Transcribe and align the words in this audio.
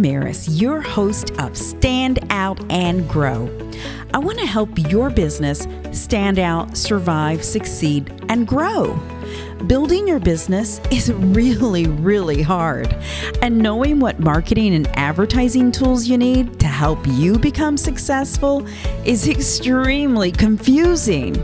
Ramirez, 0.00 0.58
your 0.58 0.80
host 0.80 1.30
of 1.38 1.54
Stand 1.54 2.20
Out 2.30 2.58
and 2.72 3.06
Grow. 3.06 3.50
I 4.14 4.18
want 4.18 4.38
to 4.38 4.46
help 4.46 4.70
your 4.90 5.10
business 5.10 5.66
stand 5.92 6.38
out, 6.38 6.74
survive, 6.74 7.44
succeed, 7.44 8.10
and 8.30 8.48
grow. 8.48 8.98
Building 9.66 10.08
your 10.08 10.20
business 10.20 10.80
is 10.90 11.12
really, 11.12 11.86
really 11.86 12.40
hard. 12.40 12.96
And 13.42 13.58
knowing 13.58 14.00
what 14.00 14.18
marketing 14.18 14.74
and 14.74 14.88
advertising 14.96 15.70
tools 15.70 16.08
you 16.08 16.16
need 16.16 16.58
to 16.60 16.66
help 16.66 16.98
you 17.06 17.38
become 17.38 17.76
successful 17.76 18.66
is 19.04 19.28
extremely 19.28 20.32
confusing. 20.32 21.36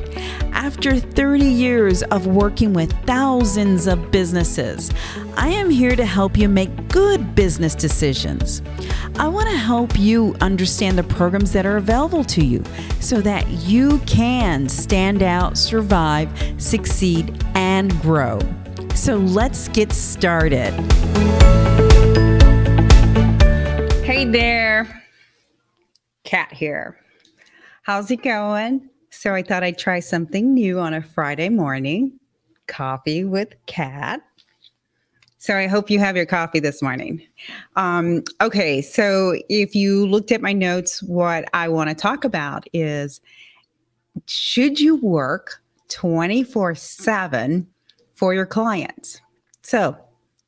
After 0.53 0.99
30 0.99 1.45
years 1.45 2.03
of 2.05 2.27
working 2.27 2.73
with 2.73 2.91
thousands 3.05 3.87
of 3.87 4.11
businesses, 4.11 4.91
I 5.37 5.49
am 5.49 5.69
here 5.69 5.95
to 5.95 6.07
help 6.07 6.39
you 6.39 6.49
make 6.49 6.89
good 6.89 7.35
business 7.35 7.75
decisions. 7.75 8.63
I 9.19 9.29
want 9.29 9.49
to 9.51 9.57
help 9.57 9.99
you 9.99 10.35
understand 10.41 10.97
the 10.97 11.05
programs 11.05 11.53
that 11.53 11.67
are 11.67 11.77
available 11.77 12.25
to 12.25 12.45
you 12.45 12.65
so 13.01 13.21
that 13.21 13.47
you 13.49 13.99
can 14.01 14.69
stand 14.69 15.23
out, 15.23 15.59
survive, 15.59 16.31
succeed, 16.57 17.43
and 17.55 17.66
grow. 18.01 18.39
So 18.95 19.17
let's 19.17 19.69
get 19.69 19.93
started. 19.93 20.73
Hey 24.03 24.25
there, 24.25 25.03
Kat 26.25 26.53
here. 26.53 26.99
How's 27.83 28.11
it 28.11 28.23
going? 28.23 28.89
So 29.11 29.35
I 29.35 29.43
thought 29.43 29.63
I'd 29.63 29.79
try 29.79 30.01
something 30.01 30.55
new 30.55 30.81
on 30.81 30.95
a 30.95 31.03
Friday 31.03 31.51
morning 31.51 32.19
coffee 32.67 33.25
with 33.25 33.55
Kat. 33.67 34.23
So 35.39 35.57
I 35.57 35.67
hope 35.67 35.91
you 35.91 35.99
have 35.99 36.17
your 36.17 36.27
coffee 36.27 36.61
this 36.61 36.83
morning. 36.83 37.23
Um, 37.77 38.25
okay, 38.41 38.83
so 38.83 39.37
if 39.49 39.75
you 39.75 40.07
looked 40.07 40.33
at 40.33 40.41
my 40.41 40.53
notes, 40.53 41.03
what 41.03 41.45
I 41.53 41.69
want 41.69 41.91
to 41.91 41.95
talk 41.95 42.25
about 42.25 42.67
is 42.73 43.21
should 44.25 44.81
you 44.81 44.97
work 44.97 45.63
24 45.89 46.75
7 46.75 47.67
for 48.15 48.35
your 48.35 48.47
clients? 48.47 49.21
So 49.63 49.97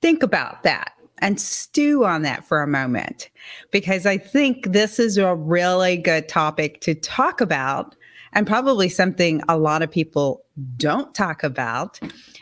think 0.00 0.22
about 0.22 0.62
that 0.62 0.92
and 1.20 1.40
stew 1.40 2.04
on 2.04 2.22
that 2.22 2.44
for 2.44 2.62
a 2.62 2.66
moment 2.66 3.30
because 3.70 4.06
I 4.06 4.18
think 4.18 4.72
this 4.72 4.98
is 4.98 5.18
a 5.18 5.34
really 5.34 5.96
good 5.96 6.28
topic 6.28 6.80
to 6.82 6.94
talk 6.94 7.40
about 7.40 7.96
and 8.32 8.46
probably 8.46 8.88
something 8.88 9.42
a 9.48 9.58
lot 9.58 9.82
of 9.82 9.90
people 9.90 10.44
don't 10.76 11.14
talk 11.14 11.42
about 11.42 11.98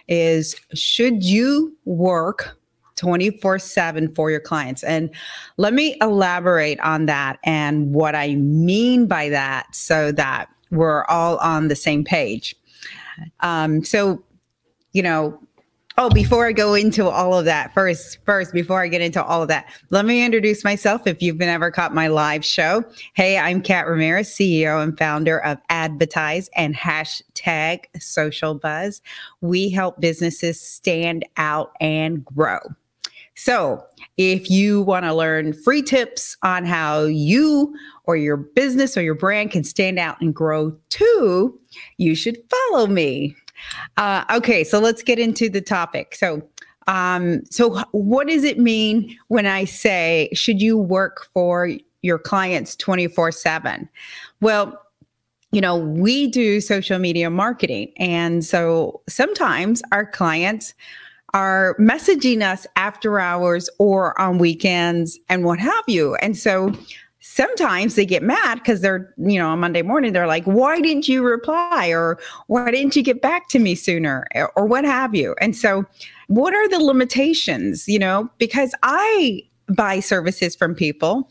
is 0.09 0.57
should 0.75 1.23
you 1.23 1.77
work 1.85 2.59
24 2.97 3.59
7 3.59 4.15
for 4.15 4.31
your 4.31 4.41
clients? 4.41 4.83
And 4.83 5.11
let 5.59 5.75
me 5.75 5.97
elaborate 6.01 6.81
on 6.81 7.07
that 7.07 7.39
and 7.45 7.93
what 7.93 8.15
I 8.15 8.35
mean 8.35 9.07
by 9.07 9.29
that 9.29 9.75
so 9.75 10.13
that 10.13 10.49
we're 10.71 11.05
all 11.05 11.37
on 11.39 11.69
the 11.69 11.77
same 11.77 12.05
page. 12.05 12.57
Um, 13.41 13.85
so, 13.85 14.23
you 14.93 15.03
know, 15.03 15.39
Oh, 15.99 16.11
before 16.11 16.47
I 16.47 16.53
go 16.53 16.75
into 16.75 17.09
all 17.09 17.39
of 17.39 17.47
that, 17.47 17.73
first, 17.73 18.19
first, 18.27 18.53
before 18.53 18.83
I 18.83 18.89
get 18.89 19.01
into 19.01 19.25
all 19.25 19.41
of 19.41 19.49
that, 19.49 19.65
let 19.89 20.05
me 20.05 20.23
introduce 20.23 20.63
myself. 20.63 21.07
If 21.07 21.23
you've 21.23 21.39
been 21.39 21.49
ever 21.49 21.71
caught 21.71 21.95
my 21.95 22.09
live 22.09 22.45
show, 22.45 22.85
hey, 23.15 23.39
I'm 23.39 23.63
Kat 23.63 23.87
Ramirez, 23.87 24.29
CEO 24.29 24.83
and 24.83 24.99
founder 24.99 25.43
of 25.43 25.57
Advertise 25.71 26.51
and 26.55 26.77
hashtag 26.77 27.85
Social 27.99 28.55
Buzz. 28.55 29.01
We 29.41 29.71
help 29.71 29.99
businesses 29.99 30.61
stand 30.61 31.25
out 31.39 31.73
and 31.81 32.23
grow. 32.27 32.59
So, 33.37 33.85
if 34.17 34.51
you 34.51 34.81
want 34.83 35.05
to 35.05 35.15
learn 35.15 35.53
free 35.53 35.83
tips 35.83 36.39
on 36.43 36.65
how 36.65 37.03
you 37.03 37.75
or 38.05 38.17
your 38.17 38.39
business 38.39 38.97
or 38.97 39.03
your 39.03 39.15
brand 39.15 39.51
can 39.51 39.63
stand 39.63 39.99
out 39.99 40.19
and 40.23 40.35
grow 40.35 40.75
too, 40.89 41.59
you 41.99 42.15
should 42.15 42.39
follow 42.51 42.87
me. 42.87 43.37
Uh, 43.99 44.25
okay, 44.33 44.65
so 44.65 44.79
let's 44.79 45.03
get 45.03 45.19
into 45.19 45.51
the 45.51 45.61
topic. 45.61 46.15
So, 46.15 46.43
um, 46.87 47.45
so 47.51 47.83
what 47.93 48.27
does 48.27 48.43
it 48.43 48.59
mean 48.59 49.15
when 49.29 49.45
I 49.45 49.65
say 49.65 50.31
should 50.33 50.63
you 50.63 50.79
work 50.79 51.27
for 51.35 51.71
your 52.01 52.19
clients 52.19 52.75
twenty 52.75 53.07
four 53.07 53.33
seven? 53.33 53.89
Well, 54.41 54.81
you 55.53 55.61
know, 55.61 55.77
we 55.77 56.27
do 56.27 56.61
social 56.63 56.99
media 56.99 57.29
marketing, 57.29 57.93
and 57.99 58.45
so 58.45 59.03
sometimes 59.09 59.83
our 59.93 60.07
clients 60.07 60.73
are 61.35 61.77
messaging 61.79 62.43
us 62.43 62.67
after 62.77 63.19
hours 63.21 63.69
or 63.79 64.19
on 64.21 64.39
weekends 64.39 65.19
and 65.29 65.45
what 65.45 65.59
have 65.59 65.85
you. 65.87 66.15
And 66.17 66.37
so 66.37 66.73
sometimes 67.21 67.97
they 67.97 68.07
get 68.07 68.23
mad 68.23 68.55
because 68.55 68.81
they're, 68.81 69.13
you 69.19 69.39
know, 69.39 69.49
on 69.49 69.59
Monday 69.59 69.83
morning, 69.83 70.13
they're 70.13 70.27
like, 70.27 70.45
why 70.45 70.81
didn't 70.81 71.09
you 71.09 71.25
reply? 71.25 71.89
Or 71.89 72.19
why 72.47 72.71
didn't 72.71 72.97
you 72.97 73.03
get 73.03 73.21
back 73.21 73.49
to 73.49 73.59
me 73.59 73.75
sooner? 73.75 74.27
Or 74.55 74.65
what 74.65 74.85
have 74.85 75.15
you. 75.15 75.35
And 75.41 75.55
so, 75.57 75.85
what 76.29 76.55
are 76.55 76.69
the 76.69 76.81
limitations, 76.81 77.87
you 77.87 77.99
know? 77.99 78.31
Because 78.39 78.75
I 78.83 79.43
buy 79.69 80.01
services 80.01 80.57
from 80.57 80.75
people 80.75 81.29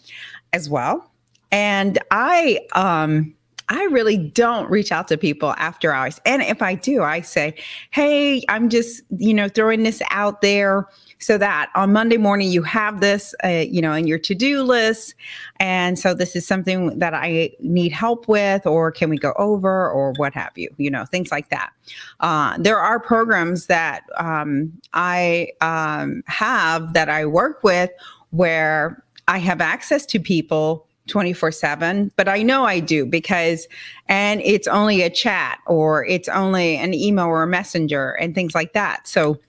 as 0.53 0.69
well. 0.69 1.09
And 1.51 1.97
I, 2.11 2.59
um, 2.73 3.33
I 3.69 3.83
really 3.85 4.17
don't 4.17 4.69
reach 4.69 4.91
out 4.91 5.07
to 5.07 5.17
people 5.17 5.53
after 5.57 5.91
hours. 5.91 6.21
And 6.25 6.41
if 6.43 6.61
I 6.61 6.75
do, 6.75 7.01
I 7.01 7.21
say, 7.21 7.55
hey, 7.91 8.43
I'm 8.47 8.69
just, 8.69 9.01
you 9.17 9.33
know, 9.33 9.47
throwing 9.47 9.83
this 9.83 10.01
out 10.11 10.41
there 10.41 10.87
so 11.19 11.37
that 11.37 11.71
on 11.75 11.91
Monday 11.91 12.17
morning 12.17 12.51
you 12.51 12.61
have 12.61 13.01
this, 13.01 13.33
uh, 13.43 13.47
you 13.47 13.81
know, 13.81 13.93
in 13.93 14.05
your 14.05 14.19
to 14.19 14.35
do 14.35 14.61
list. 14.61 15.15
And 15.59 15.97
so 15.97 16.13
this 16.13 16.35
is 16.35 16.45
something 16.45 16.99
that 16.99 17.13
I 17.13 17.51
need 17.59 17.91
help 17.91 18.27
with, 18.27 18.67
or 18.67 18.91
can 18.91 19.09
we 19.09 19.17
go 19.17 19.33
over, 19.37 19.89
or 19.89 20.13
what 20.17 20.33
have 20.33 20.51
you, 20.55 20.69
you 20.77 20.91
know, 20.91 21.05
things 21.05 21.31
like 21.31 21.49
that. 21.49 21.71
Uh, 22.19 22.57
there 22.59 22.79
are 22.79 22.99
programs 22.99 23.65
that 23.67 24.03
um, 24.17 24.71
I 24.93 25.49
um, 25.61 26.23
have 26.27 26.93
that 26.93 27.09
I 27.09 27.25
work 27.25 27.63
with 27.63 27.89
where 28.29 29.03
I 29.27 29.39
have 29.39 29.61
access 29.61 30.05
to 30.07 30.19
people 30.19 30.85
24 31.07 31.51
7 31.51 32.11
but 32.15 32.27
i 32.27 32.41
know 32.41 32.65
i 32.65 32.79
do 32.79 33.05
because 33.05 33.67
and 34.07 34.41
it's 34.41 34.67
only 34.67 35.01
a 35.01 35.09
chat 35.09 35.59
or 35.65 36.05
it's 36.05 36.29
only 36.29 36.77
an 36.77 36.93
email 36.93 37.25
or 37.25 37.43
a 37.43 37.47
messenger 37.47 38.11
and 38.11 38.35
things 38.35 38.53
like 38.53 38.73
that. 38.73 39.07
So 39.07 39.39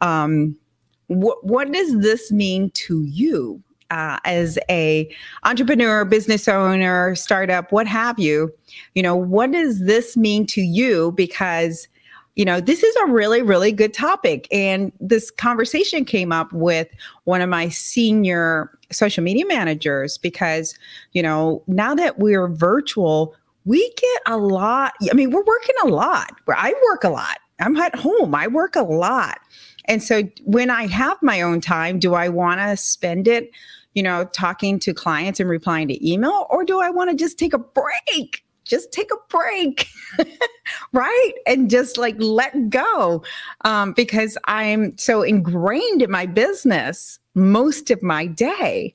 um 0.00 0.56
what 1.08 1.44
what 1.44 1.70
does 1.72 1.98
this 1.98 2.30
mean 2.32 2.70
to 2.70 3.02
you 3.02 3.62
uh, 3.90 4.18
as 4.24 4.58
a 4.70 5.08
entrepreneur 5.44 6.04
business 6.04 6.48
owner 6.48 7.14
startup 7.14 7.70
what 7.70 7.86
have 7.86 8.18
you? 8.18 8.52
You 8.94 9.02
know 9.02 9.16
what 9.16 9.52
does 9.52 9.84
this 9.84 10.16
mean 10.16 10.46
to 10.48 10.60
you? 10.60 11.12
Because 11.12 11.88
you 12.36 12.44
know 12.44 12.60
this 12.60 12.82
is 12.82 12.96
a 12.96 13.06
really 13.06 13.42
really 13.42 13.72
good 13.72 13.92
topic. 13.94 14.46
And 14.52 14.92
this 15.00 15.30
conversation 15.30 16.04
came 16.04 16.32
up 16.32 16.52
with 16.52 16.88
one 17.24 17.40
of 17.40 17.48
my 17.48 17.68
senior 17.68 18.70
social 18.94 19.22
media 19.24 19.46
managers 19.46 20.18
because 20.18 20.78
you 21.12 21.22
know 21.22 21.62
now 21.66 21.94
that 21.94 22.18
we're 22.18 22.48
virtual 22.48 23.34
we 23.64 23.80
get 23.96 24.22
a 24.26 24.36
lot 24.36 24.92
i 25.10 25.14
mean 25.14 25.30
we're 25.30 25.44
working 25.44 25.74
a 25.84 25.88
lot 25.88 26.32
i 26.48 26.74
work 26.88 27.04
a 27.04 27.08
lot 27.08 27.38
i'm 27.60 27.76
at 27.76 27.94
home 27.94 28.34
i 28.34 28.46
work 28.46 28.76
a 28.76 28.82
lot 28.82 29.38
and 29.86 30.02
so 30.02 30.22
when 30.44 30.70
I 30.70 30.86
have 30.86 31.18
my 31.22 31.42
own 31.42 31.60
time, 31.60 31.98
do 31.98 32.14
I 32.14 32.28
want 32.28 32.60
to 32.60 32.76
spend 32.76 33.28
it, 33.28 33.50
you 33.94 34.02
know, 34.02 34.24
talking 34.26 34.78
to 34.80 34.94
clients 34.94 35.40
and 35.40 35.48
replying 35.48 35.88
to 35.88 36.08
email, 36.10 36.46
or 36.50 36.64
do 36.64 36.80
I 36.80 36.90
want 36.90 37.10
to 37.10 37.16
just 37.16 37.38
take 37.38 37.52
a 37.52 37.58
break? 37.58 38.44
Just 38.64 38.92
take 38.92 39.10
a 39.12 39.16
break, 39.28 39.86
right? 40.92 41.32
And 41.46 41.68
just 41.68 41.98
like 41.98 42.16
let 42.18 42.70
go. 42.70 43.22
Um, 43.64 43.92
because 43.92 44.38
I'm 44.44 44.96
so 44.96 45.22
ingrained 45.22 46.00
in 46.00 46.10
my 46.10 46.24
business 46.24 47.18
most 47.34 47.90
of 47.90 48.02
my 48.02 48.26
day. 48.26 48.94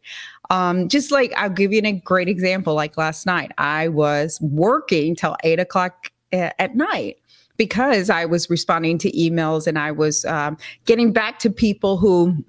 Um, 0.50 0.88
just 0.90 1.12
like 1.12 1.32
I'll 1.38 1.50
give 1.50 1.72
you 1.72 1.82
a 1.84 1.92
great 1.94 2.28
example. 2.28 2.74
Like 2.74 2.98
last 2.98 3.26
night, 3.26 3.52
I 3.58 3.88
was 3.88 4.40
working 4.42 5.16
till 5.16 5.36
eight 5.44 5.60
o'clock 5.60 6.12
at 6.32 6.76
night 6.76 7.18
because 7.58 8.10
I 8.10 8.26
was 8.26 8.50
responding 8.50 8.98
to 9.00 9.12
emails 9.12 9.68
and 9.68 9.78
I 9.78 9.92
was 9.92 10.26
um, 10.26 10.58
getting 10.86 11.12
back 11.12 11.40
to 11.40 11.50
people 11.50 11.98
who 11.98 12.44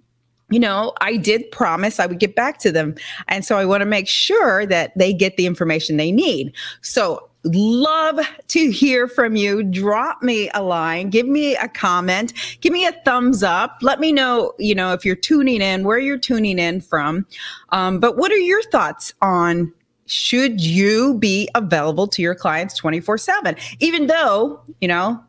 you 0.51 0.59
know, 0.59 0.93
I 1.01 1.17
did 1.17 1.49
promise 1.53 2.01
I 2.01 2.07
would 2.07 2.19
get 2.19 2.35
back 2.35 2.59
to 2.59 2.73
them. 2.73 2.97
And 3.29 3.45
so 3.45 3.57
I 3.57 3.65
want 3.65 3.83
to 3.83 3.87
make 3.87 4.09
sure 4.09 4.67
that 4.67 4.97
they 4.99 5.13
get 5.13 5.37
the 5.37 5.47
information 5.47 5.97
they 5.97 6.11
need. 6.11 6.53
So, 6.83 7.30
love 7.45 8.21
to 8.49 8.71
hear 8.71 9.09
from 9.09 9.37
you. 9.37 9.63
Drop 9.63 10.23
me 10.23 10.51
a 10.55 10.63
line, 10.63 11.11
give 11.11 11.27
me 11.27 11.57
a 11.57 11.69
comment, 11.69 12.33
give 12.61 12.73
me 12.73 12.87
a 12.87 12.93
thumbs 13.05 13.43
up. 13.43 13.79
Let 13.83 14.01
me 14.01 14.13
know, 14.13 14.53
you 14.59 14.75
know, 14.75 14.93
if 14.93 15.05
you're 15.05 15.17
tuning 15.17 15.61
in, 15.61 15.85
where 15.85 15.99
you're 15.99 16.19
tuning 16.19 16.59
in 16.59 16.81
from. 16.81 17.27
Um, 17.71 18.01
but 18.01 18.17
what 18.17 18.33
are 18.33 18.39
your 18.39 18.63
thoughts 18.65 19.15
on 19.23 19.73
should 20.07 20.61
you 20.61 21.15
be 21.15 21.49
available 21.55 22.09
to 22.09 22.21
your 22.21 22.35
clients 22.35 22.75
24 22.77 23.17
7 23.17 23.55
even 23.79 24.09
though 24.09 24.61
you 24.81 24.89
know 24.89 25.23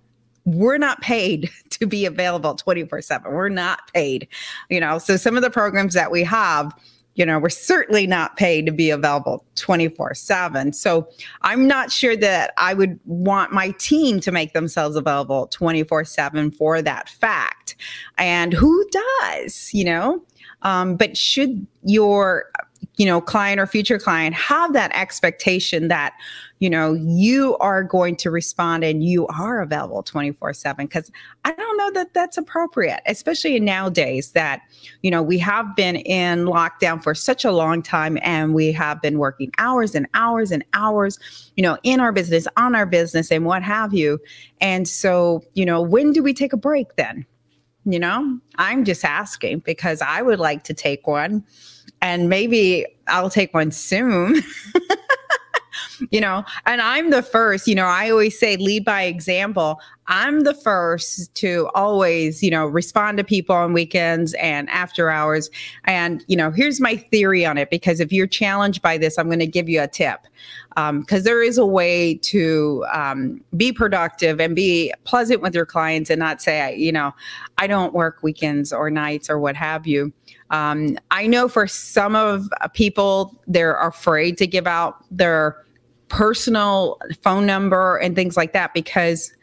we're 0.46 0.80
not 0.80 1.00
paid 1.02 1.52
to 1.70 1.86
be 1.86 2.04
available 2.04 2.56
24 2.56 3.00
7 3.00 3.32
we're 3.32 3.48
not 3.48 3.94
paid 3.94 4.28
you 4.72 4.80
know 4.80 4.98
so 4.98 5.18
some 5.18 5.38
of 5.38 5.44
the 5.44 5.52
programs 5.52 5.94
that 5.94 6.10
we 6.10 6.24
have 6.24 6.74
you 7.16 7.26
know, 7.26 7.40
we're 7.40 7.50
certainly 7.50 8.08
not 8.08 8.38
paid 8.38 8.66
to 8.66 8.72
be 8.72 8.90
available 8.90 9.44
24 9.56 10.14
7. 10.16 10.74
So 10.74 11.08
I'm 11.42 11.68
not 11.68 11.92
sure 11.92 12.16
that 12.16 12.54
I 12.58 12.74
would 12.74 13.00
want 13.06 13.52
my 13.52 13.72
team 13.72 14.20
to 14.22 14.32
make 14.32 14.54
themselves 14.54 14.96
available 14.96 15.48
24 15.48 16.06
7 16.06 16.52
for 16.52 16.82
that 16.82 17.10
fact. 17.10 17.76
And 18.18 18.54
who 18.54 18.88
does, 19.22 19.74
you 19.74 19.86
know? 19.86 20.22
Um, 20.62 20.96
but 20.96 21.18
should 21.18 21.66
your 21.84 22.46
you 22.98 23.06
know 23.06 23.22
client 23.22 23.60
or 23.60 23.68
future 23.68 24.00
client 24.00 24.36
have 24.36 24.74
that 24.74 24.92
expectation 24.96 25.88
that 25.88 26.14
you 26.62 26.70
know 26.70 26.94
you 26.94 27.58
are 27.58 27.84
going 27.84 28.16
to 28.16 28.32
respond 28.32 28.84
and 28.84 29.04
you 29.04 29.28
are 29.28 29.62
available 29.62 30.02
24 30.04 30.54
7 30.54 30.86
because 30.86 31.12
i 31.44 31.52
don't 31.52 31.78
know 31.78 31.92
that 31.92 32.14
that's 32.14 32.38
appropriate 32.38 33.02
especially 33.08 33.58
in 33.58 33.66
nowadays 33.66 34.32
that 34.32 34.62
you 35.02 35.12
know 35.12 35.22
we 35.22 35.38
have 35.38 35.76
been 35.76 35.98
in 35.98 36.46
lockdown 36.46 37.04
for 37.04 37.14
such 37.14 37.44
a 37.44 37.52
long 37.52 37.82
time 37.82 38.18
and 38.22 38.54
we 38.54 38.72
have 38.72 39.02
been 39.02 39.18
working 39.18 39.52
hours 39.58 39.96
and 39.96 40.08
hours 40.14 40.52
and 40.52 40.64
hours 40.74 41.52
you 41.58 41.64
know 41.64 41.78
in 41.84 42.00
our 42.00 42.14
business 42.14 42.48
on 42.56 42.76
our 42.76 42.86
business 42.86 43.32
and 43.32 43.44
what 43.44 43.64
have 43.64 43.94
you 43.94 44.20
and 44.62 44.88
so 44.88 45.44
you 45.56 45.66
know 45.66 45.82
when 45.82 46.14
do 46.14 46.24
we 46.24 46.34
take 46.34 46.54
a 46.54 46.58
break 46.58 46.96
then 46.96 47.26
you 47.86 48.00
know 48.00 48.40
i'm 48.58 48.86
just 48.86 49.04
asking 49.04 49.60
because 49.60 50.00
i 50.04 50.22
would 50.22 50.40
like 50.40 50.64
to 50.64 50.74
take 50.74 51.08
one 51.08 51.44
and 52.02 52.30
maybe 52.30 52.86
I'll 53.08 53.30
take 53.30 53.54
one 53.54 53.72
soon. 53.72 54.42
you 56.10 56.20
know, 56.20 56.44
and 56.66 56.82
I'm 56.82 57.10
the 57.10 57.22
first, 57.22 57.68
you 57.68 57.76
know, 57.76 57.86
I 57.86 58.10
always 58.10 58.38
say 58.38 58.58
lead 58.58 58.84
by 58.86 59.04
example. 59.04 59.80
I'm 60.08 60.42
the 60.42 60.54
first 60.54 61.34
to 61.36 61.70
always, 61.74 62.44
you 62.44 62.52
know, 62.52 62.66
respond 62.66 63.18
to 63.20 63.24
people 63.24 63.56
on 63.56 63.72
weekends 63.72 64.34
and 64.34 64.70
after 64.70 65.10
hours. 65.10 65.50
And, 65.86 66.26
you 66.28 66.36
know, 66.36 66.52
here's 66.52 66.82
my 66.82 66.98
theory 66.98 67.46
on 67.46 67.58
it 67.58 67.70
because 67.70 68.00
if 68.00 68.12
you're 68.12 68.28
challenged 68.28 68.82
by 68.82 68.98
this, 68.98 69.18
I'm 69.18 69.28
going 69.28 69.40
to 69.40 69.48
give 69.48 69.70
you 69.70 69.82
a 69.82 69.88
tip 69.88 70.22
because 70.70 71.20
um, 71.20 71.24
there 71.24 71.42
is 71.42 71.58
a 71.58 71.66
way 71.66 72.16
to 72.16 72.86
um, 72.92 73.42
be 73.56 73.72
productive 73.72 74.42
and 74.42 74.56
be 74.56 74.94
pleasant 75.04 75.42
with 75.42 75.54
your 75.54 75.66
clients 75.66 76.10
and 76.10 76.20
not 76.20 76.42
say, 76.42 76.76
you 76.76 76.92
know, 76.92 77.14
I 77.58 77.68
don't 77.68 77.94
work 77.94 78.20
weekends 78.22 78.74
or 78.74 78.90
nights 78.90 79.30
or 79.30 79.40
what 79.40 79.56
have 79.56 79.88
you. 79.88 80.12
Um, 80.50 80.98
I 81.12 81.28
know 81.28 81.48
for 81.48 81.68
some 81.68 82.16
of 82.16 82.50
uh, 82.60 82.68
people, 82.68 83.34
they're 83.48 83.80
afraid 83.80 84.38
to 84.40 84.48
give 84.48 84.68
out 84.68 85.06
their 85.10 85.66
personal 86.12 87.00
phone 87.22 87.46
number 87.46 87.98
and 87.98 88.16
things 88.16 88.36
like 88.36 88.52
that 88.52 88.74
because, 88.74 89.34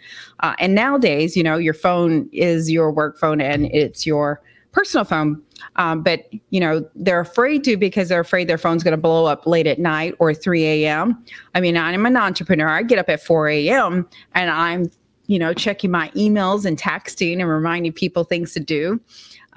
uh, 0.40 0.54
and 0.58 0.74
nowadays, 0.74 1.34
you 1.34 1.42
know, 1.42 1.56
your 1.56 1.72
phone 1.72 2.28
is 2.30 2.70
your 2.70 2.92
work 2.92 3.18
phone 3.18 3.40
and 3.40 3.66
it's 3.66 4.06
your 4.06 4.42
personal 4.72 5.04
phone. 5.04 5.42
Um, 5.76 6.02
but 6.02 6.28
you 6.50 6.60
know 6.60 6.88
they're 6.94 7.20
afraid 7.20 7.64
to 7.64 7.76
because 7.76 8.10
they're 8.10 8.20
afraid 8.20 8.48
their 8.48 8.58
phone's 8.58 8.84
going 8.84 8.92
to 8.92 9.00
blow 9.00 9.24
up 9.24 9.46
late 9.46 9.66
at 9.66 9.78
night 9.78 10.14
or 10.18 10.34
3 10.34 10.64
a.m. 10.64 11.24
I 11.54 11.60
mean, 11.60 11.76
I'm 11.76 12.04
an 12.06 12.16
entrepreneur. 12.16 12.68
I 12.68 12.82
get 12.82 12.98
up 12.98 13.08
at 13.08 13.22
4 13.22 13.48
a.m. 13.48 14.08
and 14.34 14.50
I'm 14.50 14.90
you 15.26 15.38
know 15.38 15.54
checking 15.54 15.90
my 15.90 16.10
emails 16.10 16.64
and 16.64 16.78
texting 16.78 17.40
and 17.40 17.48
reminding 17.48 17.92
people 17.92 18.24
things 18.24 18.52
to 18.52 18.60
do. 18.60 19.00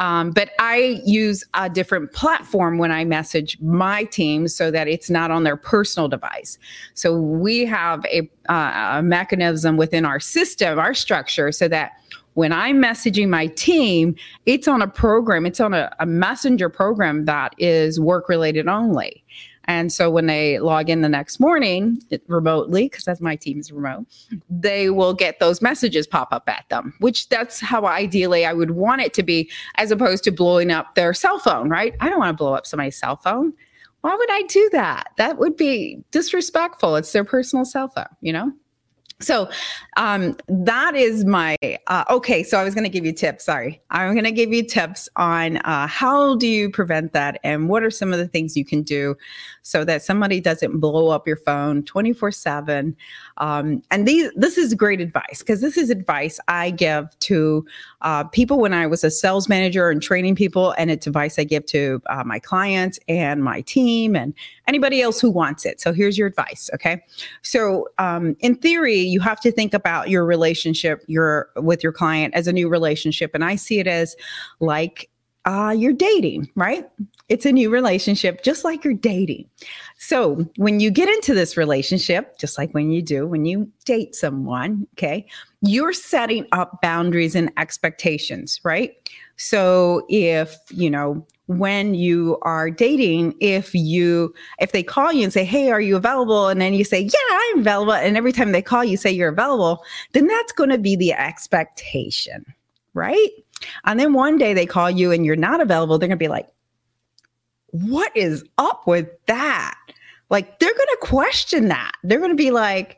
Um, 0.01 0.31
but 0.31 0.49
I 0.57 0.99
use 1.05 1.43
a 1.53 1.69
different 1.69 2.11
platform 2.11 2.79
when 2.79 2.91
I 2.91 3.05
message 3.05 3.59
my 3.61 4.03
team 4.05 4.47
so 4.47 4.71
that 4.71 4.87
it's 4.87 5.11
not 5.11 5.29
on 5.29 5.43
their 5.43 5.55
personal 5.55 6.09
device. 6.09 6.57
So 6.95 7.15
we 7.21 7.65
have 7.65 8.03
a, 8.05 8.27
uh, 8.49 8.97
a 8.97 9.03
mechanism 9.03 9.77
within 9.77 10.03
our 10.03 10.19
system, 10.19 10.79
our 10.79 10.95
structure, 10.95 11.51
so 11.51 11.67
that 11.67 11.91
when 12.33 12.51
I'm 12.51 12.81
messaging 12.81 13.29
my 13.29 13.45
team, 13.47 14.15
it's 14.47 14.67
on 14.67 14.81
a 14.81 14.87
program, 14.87 15.45
it's 15.45 15.59
on 15.59 15.75
a, 15.75 15.95
a 15.99 16.07
messenger 16.07 16.67
program 16.67 17.25
that 17.25 17.53
is 17.59 17.99
work 17.99 18.27
related 18.27 18.67
only. 18.67 19.23
And 19.65 19.91
so 19.91 20.09
when 20.09 20.25
they 20.25 20.59
log 20.59 20.89
in 20.89 21.01
the 21.01 21.09
next 21.09 21.39
morning 21.39 22.01
remotely, 22.27 22.85
because 22.89 23.05
that's 23.05 23.21
my 23.21 23.35
team 23.35 23.59
is 23.59 23.71
remote, 23.71 24.05
they 24.49 24.89
will 24.89 25.13
get 25.13 25.39
those 25.39 25.61
messages 25.61 26.07
pop 26.07 26.29
up 26.31 26.47
at 26.47 26.65
them, 26.69 26.93
which 26.99 27.29
that's 27.29 27.59
how 27.59 27.85
ideally 27.85 28.45
I 28.45 28.53
would 28.53 28.71
want 28.71 29.01
it 29.01 29.13
to 29.15 29.23
be, 29.23 29.49
as 29.75 29.91
opposed 29.91 30.23
to 30.25 30.31
blowing 30.31 30.71
up 30.71 30.95
their 30.95 31.13
cell 31.13 31.39
phone, 31.39 31.69
right? 31.69 31.95
I 31.99 32.09
don't 32.09 32.19
want 32.19 32.35
to 32.37 32.43
blow 32.43 32.53
up 32.53 32.65
somebody's 32.65 32.97
cell 32.97 33.17
phone. 33.17 33.53
Why 34.01 34.15
would 34.15 34.31
I 34.31 34.41
do 34.43 34.69
that? 34.71 35.11
That 35.17 35.37
would 35.37 35.55
be 35.55 36.03
disrespectful. 36.09 36.95
It's 36.95 37.11
their 37.11 37.23
personal 37.23 37.65
cell 37.65 37.87
phone, 37.87 38.07
you 38.21 38.33
know? 38.33 38.51
So 39.21 39.49
um, 39.97 40.35
that 40.47 40.95
is 40.95 41.25
my 41.25 41.55
uh, 41.87 42.03
okay. 42.09 42.43
So 42.43 42.57
I 42.57 42.63
was 42.63 42.73
going 42.73 42.83
to 42.83 42.89
give 42.89 43.05
you 43.05 43.13
tips. 43.13 43.45
Sorry, 43.45 43.81
I'm 43.89 44.13
going 44.13 44.25
to 44.25 44.31
give 44.31 44.51
you 44.51 44.63
tips 44.63 45.07
on 45.15 45.57
uh, 45.57 45.87
how 45.87 46.35
do 46.35 46.47
you 46.47 46.69
prevent 46.69 47.13
that 47.13 47.39
and 47.43 47.69
what 47.69 47.83
are 47.83 47.91
some 47.91 48.11
of 48.11 48.19
the 48.19 48.27
things 48.27 48.57
you 48.57 48.65
can 48.65 48.81
do 48.81 49.15
so 49.61 49.83
that 49.85 50.01
somebody 50.01 50.39
doesn't 50.39 50.79
blow 50.79 51.09
up 51.09 51.27
your 51.27 51.37
phone 51.37 51.83
24 51.83 52.31
seven. 52.31 52.95
Um, 53.37 53.81
and 53.91 54.07
these 54.07 54.31
this 54.35 54.57
is 54.57 54.73
great 54.73 55.01
advice 55.01 55.39
because 55.39 55.61
this 55.61 55.77
is 55.77 55.89
advice 55.89 56.39
I 56.47 56.71
give 56.71 57.17
to 57.19 57.65
uh, 58.01 58.23
people 58.25 58.59
when 58.59 58.73
I 58.73 58.87
was 58.87 59.03
a 59.03 59.11
sales 59.11 59.47
manager 59.47 59.89
and 59.89 60.01
training 60.01 60.35
people, 60.35 60.73
and 60.77 60.89
it's 60.89 61.07
advice 61.07 61.37
I 61.37 61.43
give 61.43 61.65
to 61.67 62.01
uh, 62.07 62.23
my 62.23 62.39
clients 62.39 62.99
and 63.07 63.43
my 63.43 63.61
team 63.61 64.15
and 64.15 64.33
anybody 64.67 65.01
else 65.01 65.19
who 65.19 65.29
wants 65.29 65.65
it. 65.65 65.81
So 65.81 65.93
here's 65.93 66.17
your 66.17 66.27
advice. 66.27 66.69
Okay, 66.73 67.03
so 67.41 67.87
um, 67.97 68.35
in 68.39 68.55
theory 68.55 68.99
you 69.11 69.19
have 69.19 69.39
to 69.39 69.51
think 69.51 69.73
about 69.73 70.09
your 70.09 70.25
relationship 70.25 71.03
your 71.07 71.49
with 71.57 71.83
your 71.83 71.91
client 71.91 72.33
as 72.33 72.47
a 72.47 72.53
new 72.53 72.69
relationship 72.69 73.31
and 73.33 73.43
i 73.43 73.55
see 73.55 73.79
it 73.79 73.87
as 73.87 74.15
like 74.59 75.09
uh, 75.45 75.73
you're 75.75 75.93
dating, 75.93 76.49
right? 76.55 76.87
It's 77.27 77.45
a 77.45 77.51
new 77.51 77.71
relationship, 77.71 78.43
just 78.43 78.63
like 78.63 78.83
you're 78.83 78.93
dating. 78.93 79.49
So 79.97 80.45
when 80.57 80.79
you 80.79 80.91
get 80.91 81.09
into 81.09 81.33
this 81.33 81.57
relationship, 81.57 82.37
just 82.37 82.57
like 82.57 82.71
when 82.73 82.91
you 82.91 83.01
do, 83.01 83.25
when 83.25 83.45
you 83.45 83.71
date 83.85 84.13
someone, 84.13 84.87
okay, 84.93 85.25
you're 85.61 85.93
setting 85.93 86.45
up 86.51 86.79
boundaries 86.81 87.33
and 87.33 87.51
expectations, 87.57 88.59
right? 88.63 88.93
So 89.41 90.05
if, 90.07 90.55
you 90.69 90.87
know, 90.87 91.25
when 91.47 91.95
you 91.95 92.37
are 92.43 92.69
dating 92.69 93.33
if 93.41 93.73
you 93.73 94.33
if 94.59 94.71
they 94.71 94.83
call 94.83 95.11
you 95.11 95.23
and 95.23 95.33
say 95.33 95.43
hey 95.43 95.69
are 95.71 95.81
you 95.81 95.97
available? 95.97 96.47
And 96.47 96.61
then 96.61 96.73
you 96.73 96.85
say 96.85 97.01
yeah 97.01 97.39
i'm 97.49 97.59
available. 97.59 97.93
And 97.93 98.15
every 98.15 98.31
time 98.31 98.51
they 98.51 98.61
call 98.61 98.85
you 98.85 98.95
say 98.95 99.11
you're 99.11 99.29
available 99.29 99.83
then 100.13 100.27
that's 100.27 100.53
going 100.53 100.69
to 100.69 100.77
be 100.77 100.95
the 100.95 101.11
expectation 101.11 102.45
right? 102.93 103.29
And 103.85 103.99
then 103.99 104.13
one 104.13 104.37
day 104.37 104.53
they 104.53 104.65
call 104.65 104.89
you 104.89 105.11
and 105.11 105.25
you're 105.25 105.35
not 105.35 105.59
available 105.59 105.97
they're 105.97 106.07
going 106.07 106.17
to 106.17 106.23
be 106.23 106.29
like 106.29 106.47
what 107.71 108.15
is 108.15 108.45
up 108.57 108.85
with 108.85 109.09
that? 109.25 109.77
Like 110.29 110.59
they're 110.59 110.73
going 110.73 110.87
to 110.87 110.97
question 111.01 111.67
that. 111.69 111.93
They're 112.03 112.19
going 112.19 112.31
to 112.31 112.35
be 112.35 112.51
like 112.51 112.97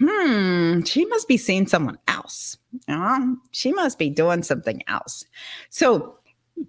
hmm 0.00 0.80
she 0.82 1.04
must 1.06 1.26
be 1.28 1.36
seeing 1.36 1.66
someone 1.66 1.98
else 2.08 2.56
she 3.50 3.72
must 3.72 3.98
be 3.98 4.10
doing 4.10 4.42
something 4.42 4.82
else 4.88 5.24
so 5.70 6.18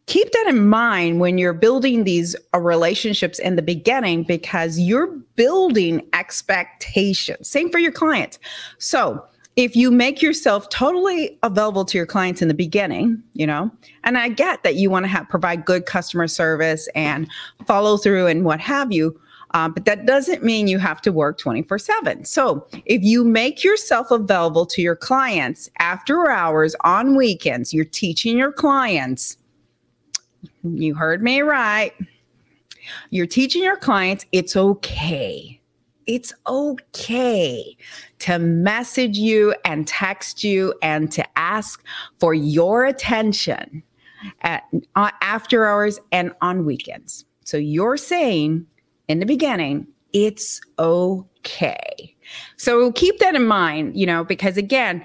keep 0.06 0.32
that 0.32 0.48
in 0.48 0.68
mind 0.68 1.20
when 1.20 1.38
you're 1.38 1.54
building 1.54 2.04
these 2.04 2.36
uh, 2.54 2.60
relationships 2.60 3.40
in 3.40 3.56
the 3.56 3.62
beginning 3.62 4.24
because 4.24 4.80
you're 4.80 5.08
building 5.36 6.08
expectations. 6.14 7.50
Same 7.50 7.70
for 7.72 7.80
your 7.80 7.92
clients. 7.92 8.40
So, 8.78 9.26
if 9.60 9.75
you 9.75 9.92
make 9.92 10.22
yourself 10.22 10.70
totally 10.70 11.38
available 11.44 11.84
to 11.84 11.98
your 11.98 12.06
clients 12.06 12.42
in 12.42 12.48
the 12.48 12.54
beginning, 12.54 13.22
you 13.34 13.46
know, 13.46 13.70
and 14.06 14.18
I 14.18 14.30
get 14.30 14.63
that 14.63 14.75
you 14.75 14.89
want 14.89 15.04
to 15.04 15.10
have 15.10 15.28
provide 15.28 15.66
good 15.66 15.86
customer 15.86 16.30
service 16.30 16.88
and 16.96 17.30
follow 17.66 17.98
through 17.98 18.28
and 18.28 18.46
what 18.46 18.62
have 18.62 18.94
you, 18.94 19.20
uh, 19.54 19.68
but 19.68 19.84
that 19.84 20.06
doesn't 20.06 20.46
mean 20.46 20.70
you 20.70 20.80
have 20.80 21.01
to 21.01 21.12
work 21.12 21.38
24 21.39 21.78
7. 21.78 22.24
So 22.24 22.66
if 22.86 23.04
you 23.04 23.25
make 23.25 23.62
yourself 23.62 24.12
available 24.12 24.66
to 24.68 24.82
your 24.82 24.96
clients 24.96 25.70
after 25.80 26.32
hours 26.32 26.74
on 26.86 27.18
weekends, 27.18 27.74
you're 27.74 27.84
teaching 27.84 28.38
your 28.38 28.54
clients 28.54 29.36
you 30.63 30.96
heard 30.96 31.22
me 31.22 31.42
right. 31.42 31.94
You're 33.10 33.28
teaching 33.28 33.62
your 33.62 33.75
clients 33.75 34.25
it's 34.32 34.56
okay. 34.56 35.59
It's 36.10 36.34
okay 36.48 37.78
to 38.18 38.39
message 38.39 39.16
you 39.16 39.54
and 39.63 39.88
text 39.88 40.44
you 40.44 40.74
and 40.82 41.12
to 41.12 41.24
ask 41.38 41.86
for 42.18 42.34
your 42.34 42.84
attention 42.84 43.84
at 44.42 44.63
uh, 44.96 45.12
after 45.22 45.68
hours 45.68 46.00
and 46.12 46.32
on 46.42 46.66
weekends. 46.66 47.25
So 47.46 47.58
you're 47.58 47.96
saying 47.96 48.66
in 49.08 49.20
the 49.20 49.28
beginning, 49.28 49.86
it's 50.12 50.60
okay. 50.80 52.16
So 52.58 52.92
keep 52.94 53.20
that 53.20 53.36
in 53.36 53.46
mind, 53.46 53.96
you 53.96 54.08
know, 54.08 54.24
because 54.24 54.58
again, 54.58 55.04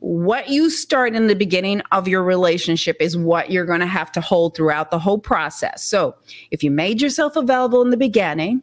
what 0.00 0.48
you 0.48 0.68
start 0.68 1.14
in 1.14 1.28
the 1.28 1.36
beginning 1.36 1.80
of 1.92 2.08
your 2.08 2.24
relationship 2.24 2.96
is 2.98 3.16
what 3.16 3.52
you're 3.52 3.66
going 3.66 3.80
to 3.80 3.86
have 3.86 4.10
to 4.12 4.20
hold 4.20 4.56
throughout 4.56 4.90
the 4.90 4.98
whole 4.98 5.18
process. 5.18 5.84
So, 5.84 6.16
if 6.50 6.64
you 6.64 6.72
made 6.72 7.00
yourself 7.00 7.36
available 7.36 7.82
in 7.82 7.90
the 7.90 7.96
beginning, 7.96 8.62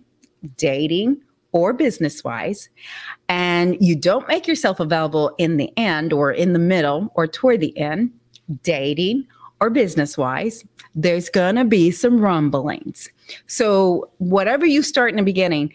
dating 0.58 1.22
or 1.52 1.74
business 1.74 2.24
wise, 2.24 2.70
and 3.30 3.78
you 3.80 3.96
don't 3.96 4.28
make 4.28 4.48
yourself 4.48 4.80
available 4.80 5.34
in 5.38 5.58
the 5.58 5.72
end 5.78 6.14
or 6.14 6.32
in 6.32 6.54
the 6.54 6.60
middle 6.60 7.12
or 7.16 7.28
toward 7.28 7.62
the 7.62 7.78
end, 7.78 8.12
dating 8.64 9.26
or 9.60 9.70
business 9.70 10.18
wise, 10.18 10.64
there's 10.96 11.30
going 11.30 11.56
to 11.56 11.66
be 11.66 11.92
some 11.92 12.20
rumblings. 12.20 13.10
So, 13.48 14.10
whatever 14.20 14.66
you 14.66 14.82
start 14.84 15.12
in 15.12 15.18
the 15.18 15.24
beginning, 15.24 15.74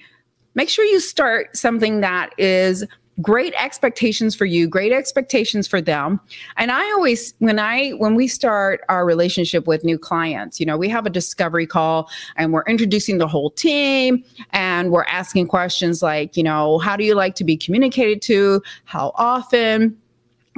make 0.54 0.68
sure 0.68 0.84
you 0.84 1.00
start 1.00 1.56
something 1.56 2.00
that 2.00 2.30
is 2.38 2.84
great 3.20 3.52
expectations 3.58 4.34
for 4.34 4.46
you 4.46 4.66
great 4.66 4.90
expectations 4.90 5.68
for 5.68 5.80
them. 5.82 6.18
And 6.56 6.70
i 6.70 6.82
always 6.92 7.34
when 7.40 7.58
i 7.58 7.90
when 7.90 8.14
we 8.14 8.26
start 8.26 8.80
our 8.88 9.04
relationship 9.04 9.66
with 9.66 9.84
new 9.84 9.98
clients 9.98 10.58
you 10.58 10.64
know 10.64 10.78
we 10.78 10.88
have 10.88 11.04
a 11.04 11.10
discovery 11.10 11.66
call 11.66 12.08
and 12.36 12.52
we're 12.52 12.64
introducing 12.64 13.18
the 13.18 13.28
whole 13.28 13.50
team 13.50 14.24
and 14.50 14.90
we're 14.90 15.04
asking 15.04 15.46
questions 15.48 16.02
like 16.02 16.36
you 16.36 16.42
know 16.42 16.78
how 16.78 16.96
do 16.96 17.04
you 17.04 17.14
like 17.14 17.34
to 17.34 17.44
be 17.44 17.56
communicated 17.56 18.22
to? 18.22 18.62
How 18.84 19.12
often? 19.14 19.98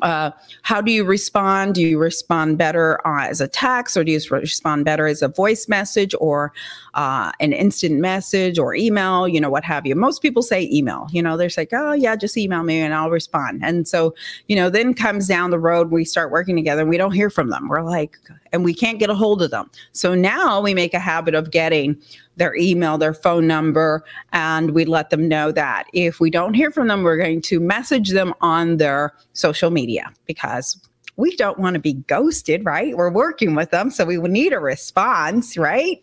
Uh, 0.03 0.33
how 0.63 0.81
do 0.81 0.91
you 0.91 1.05
respond? 1.05 1.77
Do 1.77 1.81
you 1.81 1.99
respond 1.99 2.59
better 2.59 3.05
uh, 3.07 3.29
as 3.29 3.41
a 3.41 3.47
text 3.47 3.97
or 3.97 4.03
do 4.03 4.11
you 4.11 4.21
respond 4.31 4.85
better 4.85 5.07
as 5.07 5.23
a 5.23 5.29
voice 5.29 5.69
message 5.69 6.15
or 6.21 6.53
uh, 6.95 7.33
an 7.41 7.53
instant 7.53 8.01
message 8.01 8.59
or 8.59 8.75
email, 8.75 9.27
you 9.29 9.41
know, 9.41 9.51
what 9.51 9.65
have 9.65 9.85
you? 9.85 9.95
Most 9.95 10.23
people 10.23 10.43
say 10.43 10.69
email, 10.73 11.07
you 11.11 11.23
know, 11.23 11.37
they're 11.37 11.51
like, 11.57 11.71
oh, 11.73 11.93
yeah, 11.93 12.17
just 12.17 12.37
email 12.37 12.63
me 12.63 12.81
and 12.81 12.95
I'll 12.95 13.11
respond. 13.11 13.63
And 13.65 13.87
so, 13.87 14.15
you 14.49 14.57
know, 14.57 14.71
then 14.71 14.95
comes 14.95 15.27
down 15.27 15.51
the 15.51 15.59
road, 15.59 15.91
we 15.91 16.05
start 16.05 16.31
working 16.31 16.57
together 16.57 16.83
and 16.83 16.91
we 16.91 16.97
don't 16.97 17.13
hear 17.13 17.31
from 17.31 17.51
them. 17.51 17.69
We're 17.69 17.83
like, 17.83 18.19
and 18.53 18.65
we 18.65 18.73
can't 18.73 18.99
get 18.99 19.11
a 19.11 19.15
hold 19.15 19.43
of 19.43 19.51
them. 19.51 19.71
So 19.93 20.15
now 20.15 20.61
we 20.61 20.73
make 20.73 20.95
a 20.95 21.01
habit 21.01 21.35
of 21.35 21.51
getting 21.51 22.01
their 22.37 22.55
email, 22.57 22.99
their 22.99 23.15
phone 23.15 23.47
number, 23.47 24.05
and 24.33 24.71
we 24.71 24.85
let 24.85 25.11
them 25.11 25.29
know 25.29 25.53
that 25.53 25.87
if 25.93 26.21
we 26.21 26.31
don't 26.31 26.55
hear 26.55 26.71
from 26.71 26.89
them, 26.89 27.03
we're 27.03 27.17
going 27.17 27.41
to 27.43 27.61
message 27.61 28.11
them 28.11 28.35
on 28.41 28.77
their 28.77 29.13
social 29.33 29.71
media 29.71 30.13
because 30.27 30.81
we 31.17 31.37
don't 31.37 31.59
want 31.59 31.75
to 31.75 31.81
be 31.81 31.95
ghosted, 31.95 32.65
right? 32.65 32.97
We're 32.97 33.11
working 33.11 33.55
with 33.55 33.71
them, 33.71 33.91
so 33.91 34.05
we 34.05 34.19
would 34.19 34.31
need 34.31 34.53
a 34.53 34.59
response, 34.59 35.57
right? 35.57 36.03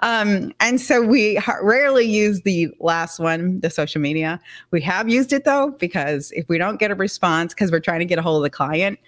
Um, 0.00 0.52
and 0.60 0.80
so 0.80 1.02
we 1.02 1.38
rarely 1.62 2.06
use 2.06 2.42
the 2.42 2.68
last 2.80 3.18
one, 3.18 3.60
the 3.60 3.70
social 3.70 4.00
media. 4.00 4.40
We 4.70 4.80
have 4.82 5.08
used 5.08 5.32
it 5.32 5.44
though, 5.44 5.72
because 5.78 6.30
if 6.32 6.48
we 6.48 6.58
don't 6.58 6.78
get 6.78 6.90
a 6.90 6.94
response, 6.94 7.54
because 7.54 7.72
we're 7.72 7.80
trying 7.80 8.00
to 8.00 8.04
get 8.04 8.18
a 8.18 8.22
hold 8.22 8.36
of 8.36 8.42
the 8.44 8.50
client, 8.50 8.98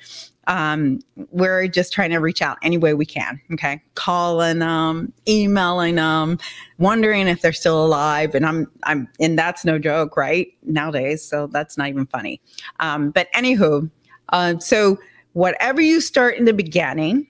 um, 0.47 1.01
we're 1.31 1.69
just 1.69 1.93
trying 1.93 2.11
to 2.11 2.19
reach 2.19 2.43
out 2.43 2.59
any 2.63 2.77
way 2.77 2.95
we 2.95 3.07
can. 3.07 3.41
Okay, 3.53 3.81
calling 3.95 4.59
them, 4.59 5.13
emailing 5.29 5.95
them, 5.95 6.39
wondering 6.79 7.29
if 7.29 7.41
they're 7.41 7.53
still 7.53 7.85
alive, 7.85 8.35
and 8.35 8.45
I'm 8.45 8.67
I'm 8.83 9.09
and 9.21 9.39
that's 9.39 9.65
no 9.65 9.79
joke, 9.79 10.17
right? 10.17 10.49
Nowadays, 10.65 11.23
so 11.23 11.47
that's 11.47 11.79
not 11.79 11.89
even 11.89 12.07
funny. 12.07 12.41
Um, 12.81 13.11
but 13.11 13.29
anywho, 13.33 13.89
uh, 14.31 14.59
so 14.59 14.99
whatever 15.33 15.81
you 15.81 16.01
start 16.01 16.37
in 16.37 16.45
the 16.45 16.53
beginning, 16.53 17.27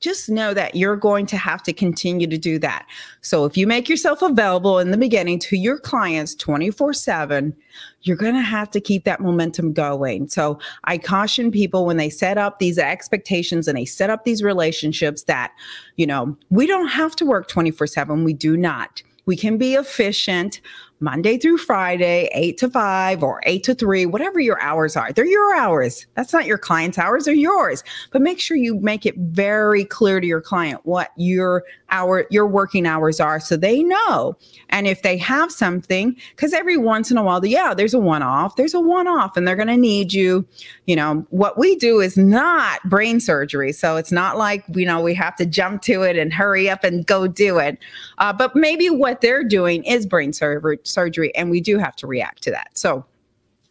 just 0.00 0.28
know 0.28 0.54
that 0.54 0.76
you're 0.76 0.96
going 0.96 1.26
to 1.26 1.36
have 1.36 1.62
to 1.64 1.72
continue 1.72 2.26
to 2.26 2.38
do 2.38 2.58
that. 2.60 2.86
So 3.20 3.44
if 3.44 3.56
you 3.56 3.66
make 3.66 3.88
yourself 3.88 4.22
available 4.22 4.78
in 4.78 4.90
the 4.90 4.96
beginning 4.96 5.40
to 5.40 5.56
your 5.56 5.78
clients 5.78 6.34
24 6.36 6.92
7, 6.92 7.56
you're 8.02 8.16
going 8.16 8.34
to 8.34 8.40
have 8.40 8.70
to 8.70 8.80
keep 8.80 9.04
that 9.04 9.20
momentum 9.20 9.72
going. 9.72 10.28
So 10.28 10.58
I 10.84 10.98
caution 10.98 11.50
people 11.50 11.84
when 11.84 11.96
they 11.96 12.10
set 12.10 12.38
up 12.38 12.58
these 12.58 12.78
expectations 12.78 13.66
and 13.66 13.76
they 13.76 13.84
set 13.84 14.10
up 14.10 14.24
these 14.24 14.42
relationships 14.42 15.24
that, 15.24 15.52
you 15.96 16.06
know, 16.06 16.36
we 16.50 16.66
don't 16.66 16.88
have 16.88 17.16
to 17.16 17.26
work 17.26 17.48
24 17.48 17.88
7. 17.88 18.24
We 18.24 18.34
do 18.34 18.56
not. 18.56 19.02
We 19.26 19.36
can 19.36 19.58
be 19.58 19.74
efficient. 19.74 20.60
Monday 21.00 21.38
through 21.38 21.58
Friday, 21.58 22.28
eight 22.32 22.58
to 22.58 22.68
five 22.68 23.22
or 23.22 23.40
eight 23.46 23.62
to 23.64 23.74
three, 23.74 24.04
whatever 24.06 24.40
your 24.40 24.60
hours 24.60 24.96
are. 24.96 25.12
They're 25.12 25.24
your 25.24 25.56
hours. 25.56 26.06
That's 26.14 26.32
not 26.32 26.46
your 26.46 26.58
client's 26.58 26.98
hours, 26.98 27.24
they're 27.24 27.34
yours. 27.34 27.84
But 28.10 28.22
make 28.22 28.40
sure 28.40 28.56
you 28.56 28.80
make 28.80 29.06
it 29.06 29.14
very 29.16 29.84
clear 29.84 30.20
to 30.20 30.26
your 30.26 30.40
client 30.40 30.80
what 30.84 31.10
your 31.16 31.64
hour 31.90 32.26
your 32.30 32.46
working 32.46 32.86
hours 32.86 33.20
are 33.20 33.40
so 33.40 33.56
they 33.56 33.82
know. 33.82 34.36
And 34.70 34.86
if 34.86 35.02
they 35.02 35.16
have 35.18 35.50
something, 35.52 36.16
because 36.30 36.52
every 36.52 36.76
once 36.76 37.10
in 37.10 37.16
a 37.16 37.22
while, 37.22 37.44
yeah, 37.46 37.72
there's 37.74 37.94
a 37.94 37.98
one-off, 37.98 38.56
there's 38.56 38.74
a 38.74 38.80
one-off, 38.80 39.36
and 39.36 39.46
they're 39.46 39.56
gonna 39.56 39.76
need 39.76 40.12
you. 40.12 40.46
You 40.86 40.96
know, 40.96 41.26
what 41.30 41.58
we 41.58 41.76
do 41.76 42.00
is 42.00 42.16
not 42.16 42.82
brain 42.84 43.20
surgery. 43.20 43.72
So 43.72 43.96
it's 43.96 44.12
not 44.12 44.36
like 44.36 44.64
you 44.74 44.84
know 44.84 45.00
we 45.00 45.14
have 45.14 45.36
to 45.36 45.46
jump 45.46 45.82
to 45.82 46.02
it 46.02 46.16
and 46.16 46.32
hurry 46.32 46.68
up 46.68 46.82
and 46.82 47.06
go 47.06 47.26
do 47.26 47.58
it. 47.58 47.78
Uh, 48.18 48.32
but 48.32 48.56
maybe 48.56 48.90
what 48.90 49.20
they're 49.20 49.44
doing 49.44 49.84
is 49.84 50.04
brain 50.04 50.32
surgery 50.32 50.78
surgery 50.88 51.34
and 51.34 51.50
we 51.50 51.60
do 51.60 51.78
have 51.78 51.96
to 51.96 52.06
react 52.06 52.42
to 52.44 52.50
that. 52.50 52.76
So, 52.76 53.04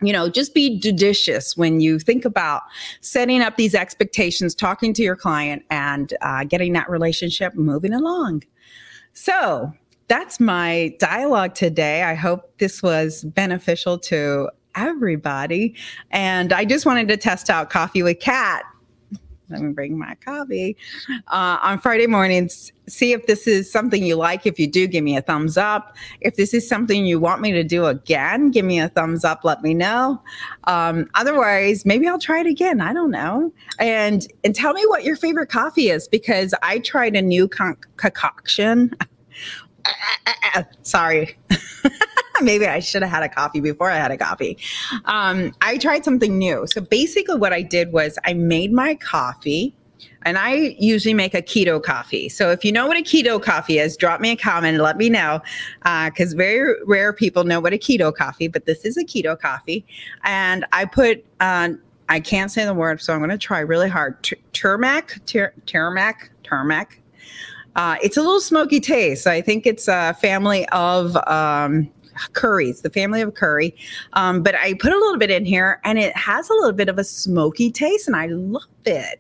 you 0.02 0.14
know, 0.14 0.30
just 0.30 0.54
be 0.54 0.80
judicious 0.80 1.58
when 1.58 1.80
you 1.80 2.00
think 2.00 2.24
about 2.24 2.62
setting 3.02 3.42
up 3.42 3.58
these 3.58 3.74
expectations, 3.74 4.54
talking 4.54 4.94
to 4.94 5.02
your 5.02 5.16
client, 5.16 5.64
and 5.72 6.14
uh, 6.22 6.44
getting 6.44 6.74
that 6.74 6.90
relationship 6.90 7.56
moving 7.56 7.94
along. 7.94 8.44
So, 9.14 9.74
that's 10.08 10.40
my 10.40 10.96
dialogue 11.00 11.54
today. 11.54 12.04
I 12.04 12.14
hope 12.14 12.58
this 12.60 12.82
was 12.82 13.24
beneficial 13.24 13.98
to 14.00 14.50
everybody. 14.76 15.76
And 16.12 16.54
I 16.54 16.64
just 16.64 16.86
wanted 16.86 17.08
to 17.10 17.18
test 17.18 17.50
out 17.50 17.70
Coffee 17.70 18.04
with 18.04 18.20
Kat 18.20 18.64
let 19.50 19.62
me 19.62 19.72
bring 19.72 19.98
my 19.98 20.16
coffee 20.16 20.76
uh, 21.28 21.58
on 21.62 21.80
Friday 21.80 22.08
mornings. 22.08 22.72
See 22.88 23.14
if 23.14 23.28
this 23.28 23.48
is 23.48 23.72
something 23.72 24.04
you 24.04 24.16
like. 24.16 24.46
If 24.46 24.60
you 24.60 24.68
do, 24.68 24.88
give 24.88 25.04
me 25.04 25.18
a 25.18 25.22
thumbs 25.22 25.58
up. 25.58 25.96
If 26.22 26.36
this 26.36 26.54
is 26.54 26.68
something 26.68 27.06
you 27.06 27.20
want 27.20 27.42
me 27.42 27.52
to 27.54 27.64
do 27.64 27.86
again, 27.86 28.52
give 28.52 28.66
me 28.66 28.80
a 28.80 28.90
thumbs 28.90 29.24
up. 29.24 29.44
Let 29.44 29.62
me 29.62 29.74
know. 29.74 30.22
Um, 30.66 31.08
otherwise, 31.16 31.86
maybe 31.86 32.08
I'll 32.08 32.20
try 32.20 32.42
it 32.42 32.48
again. 32.48 32.82
I 32.82 32.94
don't 32.94 33.12
know. 33.12 33.52
And 33.80 34.28
and 34.44 34.54
tell 34.56 34.74
me 34.74 34.86
what 34.88 35.04
your 35.04 35.16
favorite 35.16 35.50
coffee 35.50 35.90
is 35.90 36.08
because 36.08 36.54
I 36.62 36.80
tried 36.80 37.16
a 37.16 37.22
new 37.22 37.48
con- 37.48 37.78
concoction. 37.98 38.94
Sorry. 40.82 41.38
maybe 42.42 42.66
I 42.66 42.80
should 42.80 43.02
have 43.02 43.12
had 43.12 43.24
a 43.24 43.30
coffee 43.30 43.60
before 43.60 43.90
I 43.90 43.98
had 43.98 44.12
a 44.12 44.18
coffee. 44.18 44.58
Um, 45.06 45.54
I 45.62 45.78
tried 45.78 46.04
something 46.04 46.38
new. 46.38 46.68
So 46.68 46.82
basically, 46.82 47.38
what 47.38 47.54
I 47.54 47.62
did 47.62 47.92
was 47.92 48.18
I 48.26 48.34
made 48.34 48.72
my 48.72 48.96
coffee. 48.96 49.76
And 50.24 50.38
I 50.38 50.76
usually 50.78 51.14
make 51.14 51.34
a 51.34 51.42
keto 51.42 51.82
coffee. 51.82 52.28
So 52.28 52.52
if 52.52 52.66
you 52.66 52.72
know 52.72 52.86
what 52.86 52.98
a 52.98 53.02
keto 53.02 53.42
coffee 53.42 53.80
is, 53.80 53.96
drop 53.96 54.20
me 54.20 54.32
a 54.32 54.36
comment 54.36 54.76
and 54.76 54.84
let 54.84 54.98
me 54.98 55.10
know. 55.10 55.42
Because 55.84 56.34
uh, 56.34 56.38
very 56.38 56.76
rare 56.86 57.14
people 57.14 57.46
know 57.46 57.62
what 57.62 57.72
a 57.72 57.78
keto 57.78 58.14
coffee, 58.14 58.48
but 58.48 58.66
this 58.66 58.84
is 58.84 58.98
a 58.98 59.06
keto 59.06 59.40
coffee. 59.40 59.86
And 60.24 60.66
I 60.74 60.86
put, 60.86 61.24
uh, 61.40 61.70
I 62.10 62.20
can't 62.20 62.52
say 62.52 62.66
the 62.66 62.74
word, 62.74 63.02
so 63.02 63.14
I'm 63.14 63.20
going 63.20 63.30
to 63.30 63.38
try 63.38 63.60
really 63.60 63.90
hard. 63.90 64.22
Turmac, 64.54 65.20
turmac, 65.66 66.30
turmac. 66.44 66.88
Uh, 67.78 67.96
it's 68.02 68.18
a 68.18 68.22
little 68.22 68.42
smoky 68.42 68.80
taste. 68.80 69.28
I 69.28 69.40
think 69.42 69.66
it's 69.66 69.88
a 69.88 70.16
family 70.16 70.68
of 70.70 71.16
um, 71.28 71.90
curries, 72.34 72.82
the 72.82 72.90
family 72.90 73.22
of 73.22 73.34
curry. 73.34 73.76
Um, 74.14 74.44
but 74.44 74.56
I 74.56 74.74
put 74.76 74.92
a 74.92 74.98
little 74.98 75.18
bit 75.18 75.32
in 75.32 75.46
here 75.46 75.80
and 75.84 75.98
it 76.00 76.16
has 76.16 76.50
a 76.50 76.54
little 76.54 76.74
bit 76.74 76.90
of 76.90 76.98
a 76.98 77.04
smoky 77.04 77.72
taste 77.72 78.08
and 78.08 78.16
I 78.16 78.28
love 78.28 78.64
it. 78.86 79.20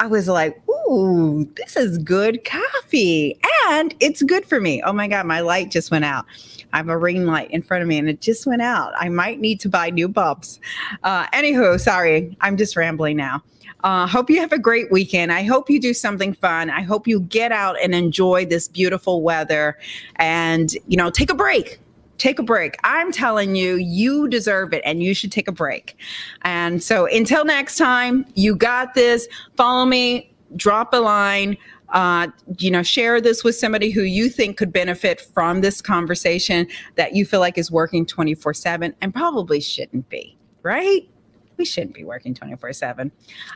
I 0.00 0.06
was 0.06 0.26
like, 0.26 0.60
ooh, 0.68 1.48
this 1.56 1.76
is 1.76 1.98
good 1.98 2.44
coffee 2.44 3.38
and 3.68 3.94
it's 4.00 4.22
good 4.22 4.44
for 4.44 4.60
me. 4.60 4.82
Oh 4.82 4.92
my 4.92 5.06
God, 5.06 5.24
my 5.26 5.40
light 5.40 5.70
just 5.70 5.90
went 5.90 6.04
out. 6.04 6.24
I 6.72 6.78
have 6.78 6.88
a 6.88 6.98
ring 6.98 7.24
light 7.26 7.50
in 7.52 7.62
front 7.62 7.82
of 7.82 7.88
me 7.88 7.98
and 7.98 8.08
it 8.08 8.20
just 8.20 8.46
went 8.46 8.60
out. 8.60 8.92
I 8.98 9.08
might 9.08 9.38
need 9.38 9.60
to 9.60 9.68
buy 9.68 9.90
new 9.90 10.08
bulbs. 10.08 10.60
Uh, 11.04 11.26
anywho, 11.28 11.78
sorry, 11.78 12.36
I'm 12.40 12.56
just 12.56 12.76
rambling 12.76 13.16
now. 13.16 13.42
Uh, 13.84 14.06
hope 14.06 14.30
you 14.30 14.40
have 14.40 14.52
a 14.52 14.58
great 14.58 14.90
weekend. 14.90 15.30
I 15.30 15.42
hope 15.42 15.68
you 15.68 15.78
do 15.78 15.94
something 15.94 16.32
fun. 16.32 16.70
I 16.70 16.82
hope 16.82 17.06
you 17.06 17.20
get 17.20 17.52
out 17.52 17.76
and 17.82 17.94
enjoy 17.94 18.46
this 18.46 18.66
beautiful 18.66 19.22
weather 19.22 19.78
and, 20.16 20.72
you 20.88 20.96
know, 20.96 21.10
take 21.10 21.30
a 21.30 21.34
break 21.34 21.78
take 22.18 22.38
a 22.38 22.42
break. 22.42 22.76
I'm 22.84 23.12
telling 23.12 23.56
you, 23.56 23.76
you 23.76 24.28
deserve 24.28 24.72
it 24.72 24.82
and 24.84 25.02
you 25.02 25.14
should 25.14 25.32
take 25.32 25.48
a 25.48 25.52
break. 25.52 25.96
And 26.42 26.82
so 26.82 27.06
until 27.06 27.44
next 27.44 27.76
time, 27.76 28.26
you 28.34 28.56
got 28.56 28.94
this. 28.94 29.26
Follow 29.56 29.86
me, 29.86 30.32
drop 30.56 30.92
a 30.92 30.98
line. 30.98 31.56
Uh, 31.90 32.28
you 32.58 32.70
know, 32.70 32.82
share 32.82 33.20
this 33.20 33.44
with 33.44 33.54
somebody 33.54 33.90
who 33.90 34.02
you 34.02 34.28
think 34.28 34.56
could 34.56 34.72
benefit 34.72 35.20
from 35.20 35.60
this 35.60 35.80
conversation 35.80 36.66
that 36.96 37.14
you 37.14 37.24
feel 37.24 37.40
like 37.40 37.56
is 37.56 37.70
working 37.70 38.04
24 38.04 38.54
7 38.54 38.94
and 39.00 39.14
probably 39.14 39.60
shouldn't 39.60 40.08
be, 40.08 40.36
right? 40.62 41.08
We 41.56 41.64
shouldn't 41.64 41.94
be 41.94 42.02
working 42.02 42.34
24 42.34 42.72
7. 42.72 43.12